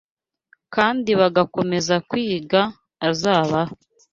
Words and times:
kandi 0.75 1.09
bagakomeza 1.19 1.95
kwiga, 2.09 2.61
azabaha 3.09 3.73